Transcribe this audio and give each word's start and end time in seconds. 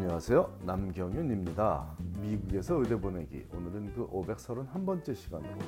안녕하세요. 0.00 0.60
남경윤입니다. 0.62 1.96
미국에서 2.20 2.76
의대 2.76 2.94
보내기. 2.94 3.48
오늘은 3.52 3.94
그 3.94 4.08
531번째 4.08 5.12
시간으로 5.12 5.58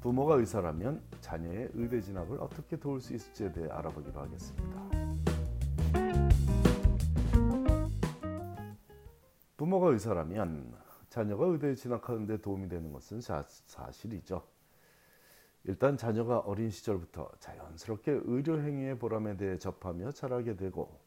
부모가 0.00 0.34
의사라면 0.34 1.00
자녀의 1.20 1.70
의대 1.74 2.00
진학을 2.00 2.40
어떻게 2.40 2.76
도울 2.76 3.00
수 3.00 3.14
있을지에 3.14 3.52
대해 3.52 3.68
알아보기로 3.70 4.20
하겠습니다. 4.20 4.90
부모가 9.56 9.90
의사라면 9.90 10.74
자녀가 11.10 11.46
의대에 11.46 11.76
진학하는 11.76 12.26
데 12.26 12.38
도움이 12.38 12.68
되는 12.68 12.92
것은 12.92 13.20
사실이죠. 13.20 14.42
일단 15.62 15.96
자녀가 15.96 16.40
어린 16.40 16.70
시절부터 16.70 17.30
자연스럽게 17.38 18.22
의료 18.24 18.60
행위의 18.60 18.98
보람에 18.98 19.36
대해 19.36 19.58
접하며 19.58 20.10
자라게 20.10 20.56
되고 20.56 21.03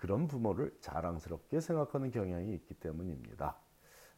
그런 0.00 0.26
부모를 0.26 0.74
자랑스럽게 0.80 1.60
생각하는 1.60 2.10
경향이 2.10 2.54
있기 2.54 2.72
때문입니다. 2.72 3.54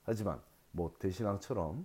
하지만 0.04 0.40
모태신앙처럼 0.70 1.84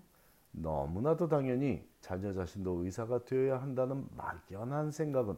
너무나도 0.51 1.27
당연히 1.27 1.83
자녀 1.99 2.31
자신도 2.31 2.83
의사가 2.83 3.25
되어야 3.25 3.59
한다는 3.59 4.07
막연한 4.15 4.91
생각은 4.91 5.35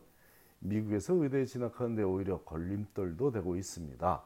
미국에서 0.59 1.13
의대에 1.13 1.45
진학하는데 1.45 2.03
오히려 2.03 2.43
걸림돌도 2.43 3.31
되고 3.31 3.55
있습니다. 3.55 4.23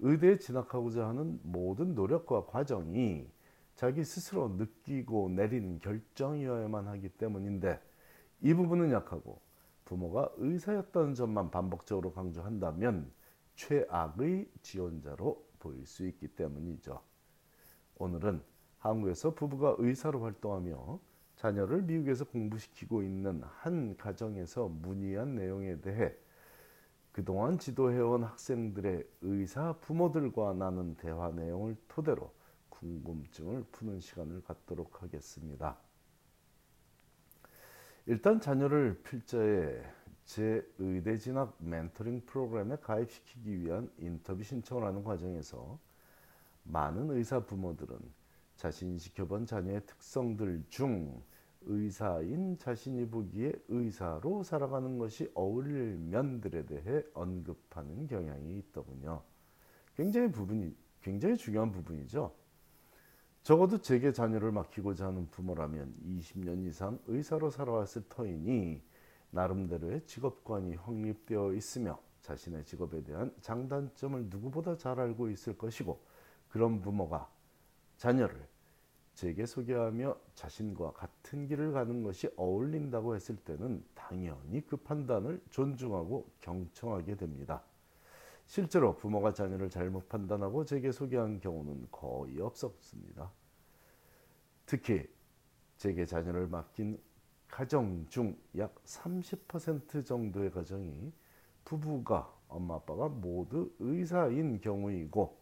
의대에 0.00 0.38
진학하고자 0.38 1.06
하는 1.06 1.38
모든 1.42 1.94
노력과 1.94 2.46
과정이 2.46 3.28
자기 3.76 4.04
스스로 4.04 4.48
느끼고 4.48 5.28
내린 5.28 5.78
결정이어야만 5.80 6.88
하기 6.88 7.10
때문인데 7.10 7.78
이 8.40 8.54
부분은 8.54 8.90
약하고 8.90 9.38
부모가 9.84 10.30
의사였다는 10.38 11.14
점만 11.14 11.50
반복적으로 11.50 12.14
강조한다면 12.14 13.19
최악의 13.60 14.48
지원자로 14.62 15.46
보일 15.58 15.84
수 15.84 16.06
있기 16.06 16.28
때문이죠. 16.28 17.02
오늘은 17.96 18.42
한국에서 18.78 19.34
부부가 19.34 19.76
의사로 19.78 20.22
활동하며 20.22 20.98
자녀를 21.36 21.82
미국에서 21.82 22.24
공부시키고 22.24 23.02
있는 23.02 23.42
한 23.42 23.96
가정에서 23.98 24.68
문의한 24.68 25.34
내용에 25.34 25.80
대해 25.80 26.14
그동안 27.12 27.58
지도해온 27.58 28.24
학생들의 28.24 29.06
의사 29.20 29.74
부모들과 29.80 30.54
나눈 30.54 30.94
대화 30.96 31.30
내용을 31.30 31.76
토대로 31.88 32.32
궁금증을 32.70 33.64
푸는 33.72 34.00
시간을 34.00 34.42
갖도록 34.42 35.02
하겠습니다. 35.02 35.76
일단 38.06 38.40
자녀를 38.40 39.02
필자에 39.02 39.82
제 40.30 40.64
의대 40.78 41.16
진학 41.16 41.56
멘토링 41.58 42.24
프로그램에 42.24 42.76
가입시키기 42.76 43.62
위한 43.62 43.90
인터뷰 43.98 44.44
신청을 44.44 44.84
하는 44.84 45.02
과정에서 45.02 45.76
많은 46.62 47.10
의사 47.10 47.40
부모들은 47.40 47.98
자신이 48.54 49.00
지켜본 49.00 49.46
자녀의 49.46 49.84
특성들 49.86 50.62
중 50.68 51.20
의사인 51.62 52.56
자신이 52.58 53.08
보기에 53.08 53.52
의사로 53.66 54.44
살아가는 54.44 54.98
것이 54.98 55.28
어울릴 55.34 55.98
면들에 55.98 56.64
대해 56.64 57.02
언급하는 57.12 58.06
경향이 58.06 58.56
있더군요. 58.58 59.24
굉장히 59.96 60.30
부분이 60.30 60.76
굉장히 61.02 61.36
중요한 61.36 61.72
부분이죠. 61.72 62.32
적어도 63.42 63.78
제게 63.78 64.12
자녀를 64.12 64.52
맡기고자 64.52 65.08
하는 65.08 65.28
부모라면 65.28 65.92
20년 66.06 66.64
이상 66.68 67.00
의사로 67.08 67.50
살아왔을 67.50 68.04
터이니 68.08 68.80
나름대로의 69.30 70.04
직업관이 70.06 70.74
확립되어 70.76 71.52
있으며 71.54 72.00
자신의 72.22 72.64
직업에 72.64 73.02
대한 73.02 73.34
장단점을 73.40 74.26
누구보다 74.28 74.76
잘 74.76 75.00
알고 75.00 75.30
있을 75.30 75.56
것이고 75.56 76.00
그런 76.48 76.80
부모가 76.80 77.30
자녀를 77.96 78.46
제게 79.14 79.44
소개하며 79.44 80.16
자신과 80.34 80.92
같은 80.92 81.46
길을 81.46 81.72
가는 81.72 82.02
것이 82.02 82.28
어울린다고 82.36 83.14
했을 83.14 83.36
때는 83.36 83.84
당연히 83.94 84.66
그 84.66 84.76
판단을 84.76 85.42
존중하고 85.50 86.26
경청하게 86.40 87.16
됩니다. 87.16 87.62
실제로 88.46 88.96
부모가 88.96 89.32
자녀를 89.32 89.70
잘못 89.70 90.08
판단하고 90.08 90.64
제게 90.64 90.90
소개한 90.90 91.38
경우는 91.38 91.86
거의 91.90 92.40
없었습니다. 92.40 93.30
특히 94.66 95.06
제게 95.76 96.04
자녀를 96.04 96.48
맡긴 96.48 97.00
가정 97.50 98.06
중 98.08 98.36
약 98.56 98.74
30% 98.84 100.04
정도의 100.04 100.50
가정이 100.50 101.12
부부가 101.64 102.32
엄마 102.48 102.76
아빠가 102.76 103.08
모두 103.08 103.72
의사인 103.78 104.60
경우이고 104.60 105.38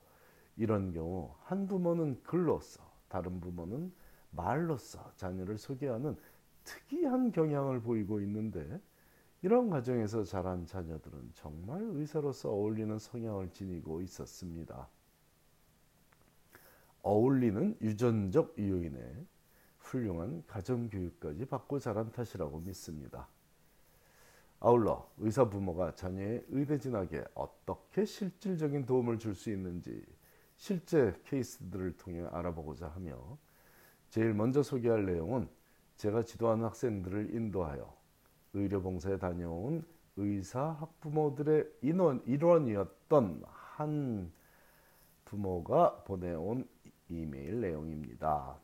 이런 0.56 0.92
경우 0.92 1.34
한 1.44 1.66
부모는 1.66 2.22
글로써 2.22 2.82
다른 3.08 3.40
부모는 3.40 3.92
말로써 4.30 5.12
자녀를 5.16 5.56
소개하는 5.56 6.16
특이한 6.64 7.32
경향을 7.32 7.80
보이고 7.80 8.20
있는데 8.20 8.80
이런 9.40 9.70
가정에서 9.70 10.24
자란 10.24 10.66
자녀들은 10.66 11.30
정말 11.32 11.80
의사로서 11.82 12.50
어울리는 12.50 12.98
성향을 12.98 13.50
지니고 13.52 14.02
있었습니다. 14.02 14.88
어울리는 17.02 17.76
유전적 17.80 18.58
요인에 18.58 19.26
훌륭한 19.88 20.44
가정교육까지 20.46 21.46
받고 21.46 21.78
자란 21.78 22.12
탓이라고 22.12 22.60
믿습니다. 22.60 23.28
아울러 24.60 25.08
의사 25.18 25.48
부모가 25.48 25.94
자녀의 25.94 26.44
의대 26.48 26.78
진학에 26.78 27.24
어떻게 27.34 28.04
실질적인 28.04 28.86
도움을 28.86 29.18
줄 29.18 29.34
수 29.34 29.50
있는지 29.50 30.04
실제 30.56 31.14
케이스들을 31.24 31.96
통해 31.96 32.26
알아보고자 32.32 32.88
하며 32.88 33.38
제일 34.10 34.34
먼저 34.34 34.62
소개할 34.62 35.06
내용은 35.06 35.48
제가 35.96 36.24
지도하는 36.24 36.64
학생들을 36.64 37.34
인도하여 37.34 37.96
의료봉사에 38.54 39.18
다녀온 39.18 39.84
의사 40.16 40.60
학부모들의 40.60 41.70
인원, 41.82 42.22
일원이었던 42.26 43.44
한 43.46 44.32
부모가 45.24 46.02
보내온 46.02 46.68
이메일 47.08 47.60
내용입니다. 47.60 48.58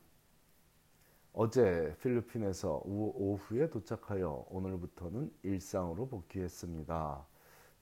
어제 1.37 1.93
필리핀에서 2.01 2.81
오후에 2.85 3.69
도착하여 3.69 4.45
오늘부터는 4.49 5.29
일상으로 5.43 6.07
복귀했습니다. 6.07 7.27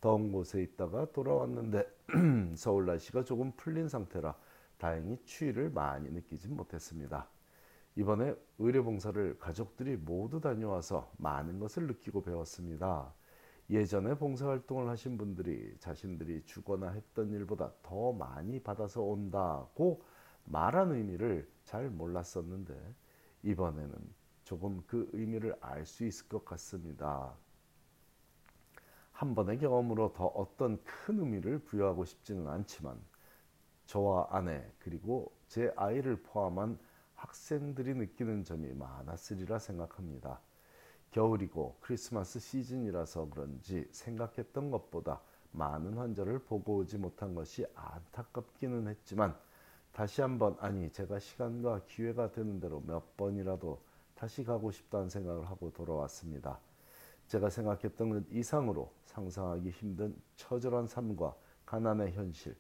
더운 0.02 0.32
곳에 0.32 0.64
있다가 0.64 1.12
돌아왔는데 1.12 1.86
서울 2.58 2.88
날씨가 2.88 3.26
조금 3.26 3.52
풀린 3.56 3.88
상태라 3.88 4.36
다행히 4.80 5.20
추위를 5.26 5.70
많이 5.70 6.10
느끼진 6.10 6.56
못했습니다. 6.56 7.30
이번에 7.96 8.34
의료봉사를 8.58 9.38
가족들이 9.38 9.98
모두 9.98 10.42
다녀와서 10.42 11.12
많은 11.20 11.60
것을 11.60 11.86
느끼고 11.86 12.24
배웠습니다. 12.24 13.14
예전에 13.70 14.16
봉사활동을 14.16 14.90
하신 14.90 15.20
분들이 15.20 15.76
자신들이 15.78 16.42
주거나 16.46 16.90
했던 16.90 17.30
일보다 17.30 17.72
더 17.84 18.14
많이 18.14 18.60
받아서 18.60 19.04
온다고 19.04 20.02
말한 20.46 20.94
의미를 20.94 21.48
잘 21.66 21.92
몰랐었는데 21.92 23.03
이번에는 23.44 23.94
조금 24.44 24.84
그 24.88 25.10
의미를 25.14 25.56
알 25.62 25.86
수 25.86 26.06
있을 26.06 26.28
것 26.28 26.44
같습니다. 26.46 27.34
한 29.12 29.36
번의 29.36 29.60
경험으로 29.60 30.14
더 30.14 30.26
어떤 30.26 30.84
큰 30.84 31.20
의미를 31.20 31.60
부여하고 31.60 32.04
싶지는 32.04 32.48
않지만 32.48 33.00
저와 33.86 34.28
아내 34.32 34.70
그리고 34.80 35.32
제 35.48 35.72
아이를 35.76 36.22
포함한 36.24 36.80
학생들이 37.16 37.94
느끼는 37.94 38.44
점이 38.44 38.74
많았으리라 38.74 39.60
생각합니다. 39.60 40.42
겨울이고 41.12 41.78
크리스마스 41.80 42.40
시즌이라서 42.40 43.30
그런지 43.30 43.88
생각했던 43.92 44.72
것보다 44.72 45.22
많은 45.52 45.94
환자를 45.98 46.40
보고 46.40 46.78
오지 46.78 46.98
못한 46.98 47.36
것이 47.36 47.66
안타깝기는 47.76 48.88
했지만 48.88 49.38
다시 49.94 50.22
한번 50.22 50.58
아니 50.60 50.92
제가 50.92 51.20
시간과 51.20 51.84
기회가 51.86 52.32
되는 52.32 52.60
대로 52.60 52.82
몇 52.82 53.16
번이라도 53.16 53.80
다시 54.16 54.44
가고 54.44 54.72
싶다는 54.72 55.08
생각을 55.08 55.48
하고 55.48 55.72
돌아왔습니다. 55.72 56.60
제가 57.28 57.50
생각했던 57.52 58.10
것 58.10 58.24
이상으로 58.32 58.92
상상하기 59.06 59.70
힘든 59.70 60.16
처절한 60.36 60.88
삶과 60.88 61.36
가난의 61.68 62.14
현실, 62.14 62.56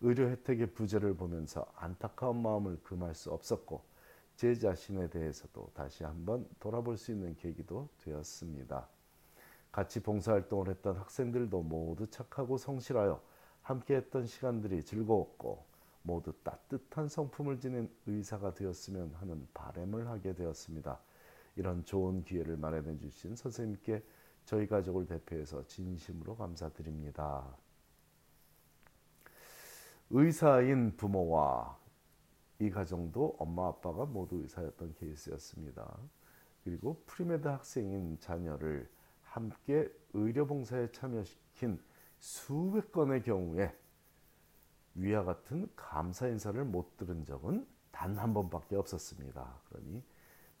의료 0.00 0.28
혜택의 0.30 0.72
부재를 0.72 1.14
보면서 1.14 1.70
안타까운 1.76 2.40
마음을 2.40 2.80
금할 2.82 3.14
수 3.14 3.30
없었고 3.30 3.82
제 4.36 4.54
자신에 4.54 5.08
대해서도 5.10 5.70
다시 5.74 6.04
한번 6.04 6.48
돌아볼 6.58 6.96
수 6.96 7.12
있는 7.12 7.36
계기도 7.36 7.88
되었습니다. 7.98 8.88
같이 9.70 10.00
봉사활동을 10.00 10.68
했던 10.70 10.96
학생들도 10.96 11.62
모두 11.62 12.06
착하고 12.08 12.56
성실하여 12.56 13.20
함께했던 13.60 14.26
시간들이 14.26 14.82
즐거웠고 14.82 15.71
모두 16.02 16.32
따뜻한 16.42 17.08
성품을 17.08 17.60
지닌 17.60 17.90
의사가 18.06 18.54
되었으면 18.54 19.14
하는 19.14 19.46
바램을 19.54 20.08
하게 20.08 20.34
되었습니다. 20.34 21.00
이런 21.56 21.84
좋은 21.84 22.24
기회를 22.24 22.56
마련해 22.56 22.98
주신 22.98 23.36
선생님께 23.36 24.02
저희 24.44 24.66
가족을 24.66 25.06
대표해서 25.06 25.66
진심으로 25.66 26.36
감사드립니다. 26.36 27.56
의사인 30.10 30.96
부모와 30.96 31.78
이 32.58 32.70
가정도 32.70 33.34
엄마 33.38 33.68
아빠가 33.68 34.04
모두 34.04 34.36
의사였던 34.42 34.94
케이스였습니다. 34.94 35.98
그리고 36.64 37.02
premed 37.06 37.48
학생인 37.48 38.18
자녀를 38.20 38.88
함께 39.22 39.90
의료봉사에 40.12 40.92
참여시킨 40.92 41.80
수백 42.18 42.92
건의 42.92 43.22
경우에 43.22 43.74
위와 44.94 45.24
같은 45.24 45.68
감사 45.76 46.28
인사를 46.28 46.62
못 46.64 46.96
들은 46.96 47.24
적은 47.24 47.66
단 47.90 48.18
한 48.18 48.34
번밖에 48.34 48.76
없었습니다. 48.76 49.60
그러니 49.68 50.02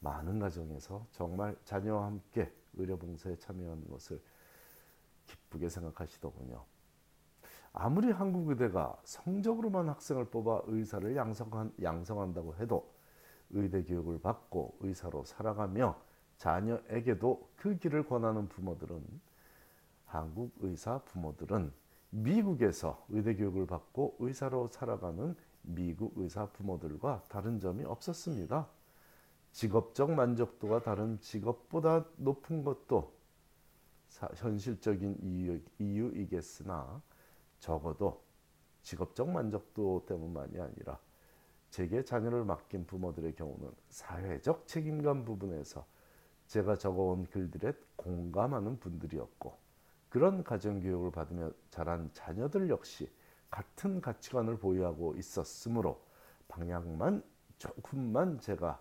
많은 0.00 0.38
가정에서 0.38 1.06
정말 1.12 1.56
자녀와 1.64 2.06
함께 2.06 2.52
의료봉사에 2.74 3.36
참여하는 3.36 3.88
것을 3.88 4.20
기쁘게 5.26 5.68
생각하시더군요. 5.68 6.64
아무리 7.72 8.10
한국 8.10 8.48
의대가 8.50 9.00
성적으로만 9.04 9.88
학생을 9.88 10.26
뽑아 10.26 10.62
의사를 10.66 11.16
양성한, 11.16 11.72
양성한다고 11.80 12.56
해도 12.56 12.92
의대 13.50 13.82
교육을 13.82 14.20
받고 14.20 14.76
의사로 14.80 15.24
살아가며 15.24 15.98
자녀에게도 16.36 17.50
그 17.56 17.78
길을 17.78 18.06
권하는 18.06 18.48
부모들은 18.48 19.02
한국 20.06 20.52
의사 20.60 20.98
부모들은 21.04 21.72
미국에서 22.14 23.02
의대 23.08 23.34
교육을 23.34 23.66
받고 23.66 24.16
의사로 24.18 24.68
살아가는 24.68 25.34
미국 25.62 26.12
의사 26.16 26.46
부모들과 26.50 27.24
다른 27.28 27.58
점이 27.58 27.84
없었습니다. 27.84 28.68
직업적 29.52 30.12
만족도가 30.12 30.82
다른 30.82 31.18
직업보다 31.20 32.04
높은 32.16 32.64
것도 32.64 33.14
현실적인 34.34 35.16
이유, 35.22 35.58
이유이겠으나 35.78 37.00
적어도 37.60 38.22
직업적 38.82 39.30
만족도 39.30 40.04
때문만이 40.06 40.60
아니라 40.60 40.98
제게 41.70 42.04
자녀를 42.04 42.44
맡긴 42.44 42.84
부모들의 42.86 43.34
경우는 43.36 43.70
사회적 43.88 44.66
책임감 44.68 45.24
부분에서 45.24 45.86
제가 46.46 46.76
적어온 46.76 47.24
글들에 47.24 47.72
공감하는 47.96 48.78
분들이었고 48.80 49.61
그런 50.12 50.44
가정교육을 50.44 51.10
받으며 51.10 51.50
자란 51.70 52.10
자녀들 52.12 52.68
역시 52.68 53.10
같은 53.50 54.02
가치관을 54.02 54.58
보유하고 54.58 55.16
있었으므로 55.16 56.02
방향만 56.48 57.24
조금만 57.56 58.38
제가 58.38 58.78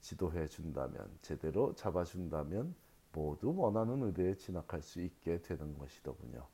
지도해 0.00 0.46
준다면 0.46 1.18
제대로 1.20 1.74
잡아 1.74 2.02
준다면 2.02 2.74
모두 3.12 3.54
원하는 3.54 4.02
의대에 4.04 4.36
진학할 4.36 4.80
수 4.80 5.02
있게 5.02 5.42
되는 5.42 5.78
것이더군요. 5.78 6.46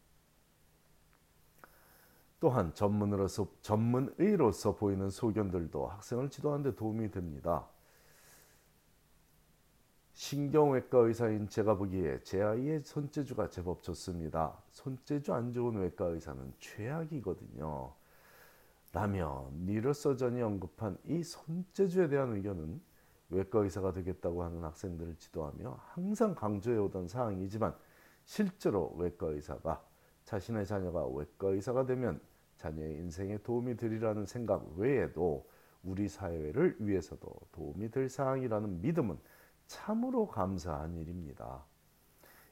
또한 2.40 2.74
전문으로서 2.74 3.46
전문의로서 3.62 4.74
보이는 4.74 5.08
소견들도 5.08 5.86
학생을 5.86 6.30
지도하는 6.30 6.64
데 6.64 6.74
도움이 6.74 7.12
됩니다. 7.12 7.68
신경외과 10.20 10.98
의사인 10.98 11.48
제가 11.48 11.76
보기에 11.76 12.20
제 12.24 12.42
아이의 12.42 12.82
손재주가 12.82 13.48
제법 13.48 13.82
좋습니다. 13.82 14.54
손재주 14.70 15.32
안 15.32 15.50
좋은 15.50 15.76
외과 15.76 16.04
의사는 16.04 16.52
최악이거든요. 16.58 17.90
라며 18.92 19.50
니르서전이 19.64 20.42
언급한 20.42 20.98
이 21.06 21.22
손재주에 21.22 22.10
대한 22.10 22.36
의견은 22.36 22.82
외과 23.30 23.60
의사가 23.60 23.92
되겠다고 23.92 24.42
하는 24.42 24.62
학생들을 24.62 25.16
지도하며 25.16 25.80
항상 25.86 26.34
강조해 26.34 26.76
오던 26.76 27.08
사항이지만 27.08 27.74
실제로 28.26 28.94
외과 28.98 29.28
의사가 29.28 29.82
자신의 30.24 30.66
자녀가 30.66 31.06
외과 31.06 31.48
의사가 31.48 31.86
되면 31.86 32.20
자녀의 32.58 32.92
인생에 32.96 33.38
도움이 33.38 33.78
되리라는 33.78 34.26
생각 34.26 34.70
외에도 34.76 35.48
우리 35.82 36.08
사회를 36.08 36.76
위해서도 36.78 37.34
도움이 37.52 37.90
될 37.90 38.10
사항이라는 38.10 38.82
믿음은 38.82 39.18
참으로 39.70 40.26
감사한 40.26 40.96
일입니다. 40.96 41.64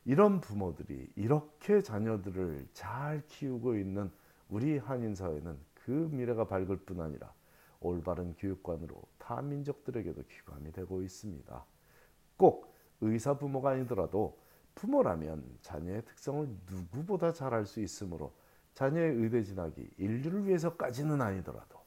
이런 0.05 0.41
부모들이 0.41 1.11
이렇게 1.17 1.83
자녀들을 1.83 2.69
잘 2.73 3.27
키우고 3.27 3.75
있는 3.77 4.09
우리 4.49 4.79
한인 4.79 5.17
사회는 5.17 5.59
그 5.75 5.91
미래가 6.13 6.47
밝을 6.47 6.77
뿐 6.87 7.01
아니라 7.01 7.33
올바른 7.81 8.35
교육관으로 8.37 9.03
타 9.19 9.43
민족들에게도 9.43 10.23
귀감이 10.29 10.71
되고 10.71 11.03
있습니다. 11.03 11.65
꼭 12.37 12.73
의사 13.01 13.37
부모가 13.37 13.71
아니더라도 13.71 14.39
부모라면 14.77 15.59
자녀의 15.61 16.05
특성을 16.05 16.49
누구보다 16.71 17.33
잘 17.33 17.53
알 17.53 17.67
수 17.67 17.81
있으므로 17.81 18.33
자녀의 18.75 19.17
의대 19.17 19.43
진학이 19.43 19.91
인류를 19.97 20.47
위해서까지는 20.47 21.21
아니더라도 21.21 21.78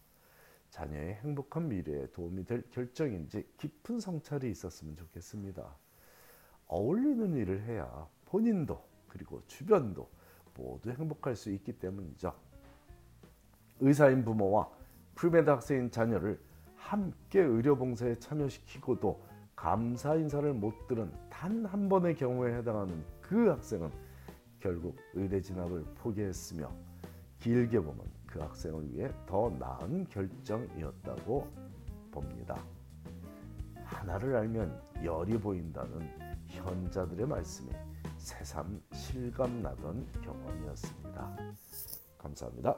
자녀의 0.71 1.15
행복한 1.15 1.67
미래에 1.67 2.07
도움이 2.11 2.45
될 2.45 2.63
결정인지 2.71 3.45
깊은 3.57 3.99
성찰이 3.99 4.49
있었으면 4.49 4.95
좋겠습니다. 4.95 5.77
어울리는 6.67 7.35
일을 7.35 7.63
해야 7.63 8.07
본인도 8.25 8.81
그리고 9.07 9.41
주변도 9.47 10.09
모두 10.57 10.89
행복할 10.91 11.35
수 11.35 11.51
있기 11.51 11.73
때문이죠. 11.73 12.33
의사인 13.81 14.23
부모와 14.23 14.69
premed 15.15 15.49
학생인 15.49 15.91
자녀를 15.91 16.39
함께 16.75 17.41
의료봉사에 17.41 18.15
참여시키고도 18.19 19.21
감사 19.55 20.15
인사를 20.15 20.53
못 20.53 20.87
들은 20.87 21.11
단 21.29 21.65
한 21.65 21.89
번의 21.89 22.15
경우에 22.15 22.57
해당하는 22.57 23.03
그 23.21 23.49
학생은 23.49 23.91
결국 24.59 24.95
의대 25.13 25.41
진학을 25.41 25.83
포기했으며 25.95 26.71
길게 27.39 27.79
보면 27.79 28.20
그 28.31 28.39
학생을 28.39 28.93
위해 28.93 29.11
더 29.27 29.49
나은 29.49 30.07
결정이었다고 30.07 31.47
봅니다. 32.11 32.63
하나를 33.83 34.35
알면 34.37 34.81
열이 35.03 35.37
보인다는 35.37 36.09
현자들의 36.47 37.27
말씀이 37.27 37.69
새삼 38.17 38.81
실감나던 38.93 40.07
경험이었습니다. 40.21 41.37
감사합니다. 42.17 42.77